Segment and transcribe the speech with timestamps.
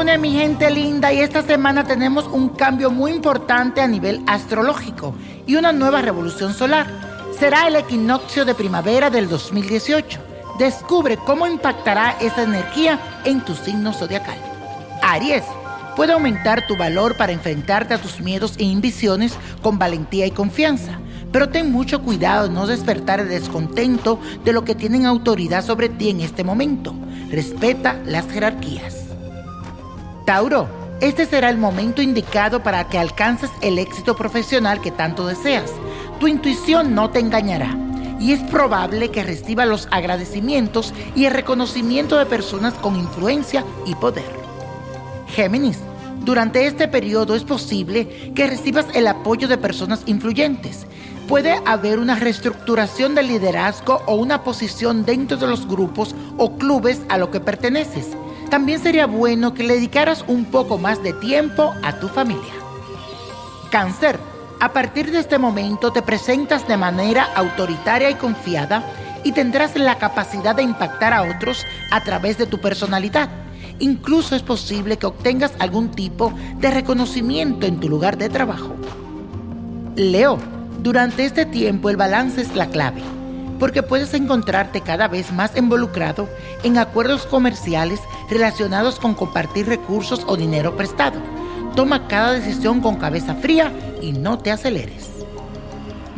[0.00, 5.12] Hola mi gente linda y esta semana tenemos un cambio muy importante a nivel astrológico
[5.44, 6.86] y una nueva revolución solar.
[7.36, 10.20] Será el equinoccio de primavera del 2018.
[10.56, 14.38] Descubre cómo impactará esa energía en tu signo zodiacal.
[15.02, 15.42] Aries,
[15.96, 21.00] puede aumentar tu valor para enfrentarte a tus miedos e invisiones con valentía y confianza.
[21.32, 25.88] Pero ten mucho cuidado de no despertar el descontento de lo que tienen autoridad sobre
[25.88, 26.94] ti en este momento.
[27.32, 29.07] Respeta las jerarquías.
[30.28, 30.68] Tauro,
[31.00, 35.72] este será el momento indicado para que alcances el éxito profesional que tanto deseas.
[36.20, 37.74] Tu intuición no te engañará
[38.20, 43.94] y es probable que reciba los agradecimientos y el reconocimiento de personas con influencia y
[43.94, 44.30] poder.
[45.28, 45.78] Géminis,
[46.26, 50.84] durante este periodo es posible que recibas el apoyo de personas influyentes.
[51.26, 57.00] Puede haber una reestructuración del liderazgo o una posición dentro de los grupos o clubes
[57.08, 58.08] a lo que perteneces
[58.48, 62.52] también sería bueno que le dedicaras un poco más de tiempo a tu familia.
[63.70, 64.18] Cáncer,
[64.60, 68.82] a partir de este momento te presentas de manera autoritaria y confiada
[69.24, 73.28] y tendrás la capacidad de impactar a otros a través de tu personalidad.
[73.78, 78.74] Incluso es posible que obtengas algún tipo de reconocimiento en tu lugar de trabajo.
[79.94, 80.38] Leo,
[80.82, 83.17] durante este tiempo el balance es la clave
[83.58, 86.28] porque puedes encontrarte cada vez más involucrado
[86.62, 91.20] en acuerdos comerciales relacionados con compartir recursos o dinero prestado.
[91.74, 95.08] Toma cada decisión con cabeza fría y no te aceleres.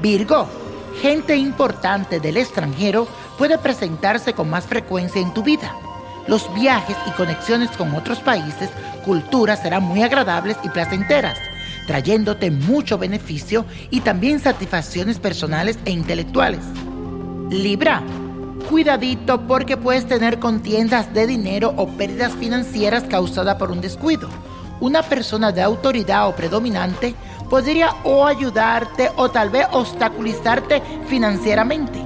[0.00, 0.46] Virgo,
[1.00, 3.06] gente importante del extranjero
[3.38, 5.74] puede presentarse con más frecuencia en tu vida.
[6.26, 8.70] Los viajes y conexiones con otros países,
[9.04, 11.36] culturas serán muy agradables y placenteras,
[11.86, 16.60] trayéndote mucho beneficio y también satisfacciones personales e intelectuales.
[17.52, 18.02] Libra,
[18.70, 24.30] cuidadito porque puedes tener contiendas de dinero o pérdidas financieras causadas por un descuido.
[24.80, 27.14] Una persona de autoridad o predominante
[27.50, 32.02] podría o ayudarte o tal vez obstaculizarte financieramente.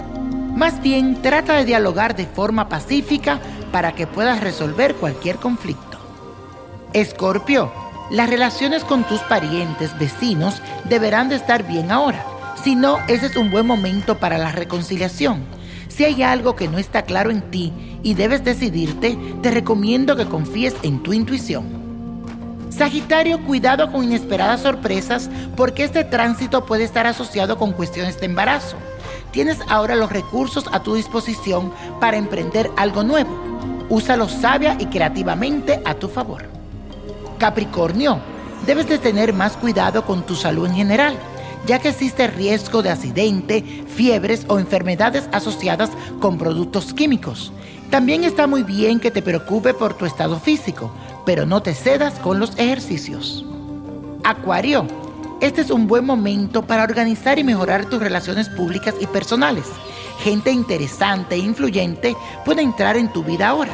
[0.57, 3.39] Más bien, trata de dialogar de forma pacífica
[3.71, 5.97] para que puedas resolver cualquier conflicto.
[6.93, 7.71] Escorpio,
[8.11, 12.36] las relaciones con tus parientes, vecinos, deberán de estar bien ahora
[12.67, 15.45] si no, ese es un buen momento para la reconciliación.
[15.87, 17.73] Si hay algo que no está claro en ti
[18.03, 21.65] y debes decidirte, te recomiendo que confíes en tu intuición.
[22.71, 28.79] Sagitario, cuidado con inesperadas sorpresas porque este tránsito puede estar asociado con cuestiones de embarazo.
[29.31, 33.31] Tienes ahora los recursos a tu disposición para emprender algo nuevo.
[33.89, 36.43] Úsalo sabia y creativamente a tu favor.
[37.39, 38.19] Capricornio,
[38.67, 41.17] debes de tener más cuidado con tu salud en general
[41.67, 45.91] ya que existe riesgo de accidente, fiebres o enfermedades asociadas
[46.21, 47.53] con productos químicos.
[47.91, 50.93] También está muy bien que te preocupe por tu estado físico,
[51.25, 53.45] pero no te cedas con los ejercicios.
[54.25, 54.87] Acuario,
[55.41, 59.67] este es un buen momento para organizar y mejorar tus relaciones públicas y personales.
[60.21, 63.73] Gente interesante e influyente puede entrar en tu vida ahora.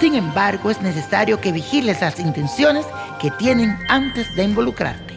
[0.00, 2.86] Sin embargo, es necesario que vigiles las intenciones
[3.20, 5.14] que tienen antes de involucrarte.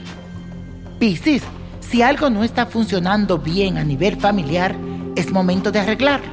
[1.00, 1.44] Piscis,
[1.92, 4.74] si algo no está funcionando bien a nivel familiar,
[5.18, 6.32] es momento de arreglarlo.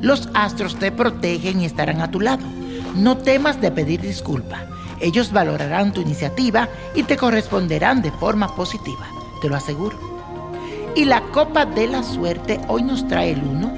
[0.00, 2.42] Los astros te protegen y estarán a tu lado.
[2.94, 4.62] No temas de pedir disculpa.
[5.00, 9.06] Ellos valorarán tu iniciativa y te corresponderán de forma positiva,
[9.42, 9.98] te lo aseguro.
[10.96, 13.72] Y la copa de la suerte hoy nos trae el 1,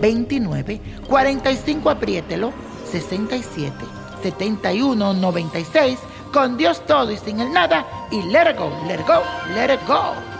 [0.00, 2.52] 29, 45, apriételo,
[2.88, 3.74] 67,
[4.22, 5.98] 71, 96,
[6.32, 9.20] con Dios todo y sin el nada, y let it go, let go,
[9.56, 10.39] let it go.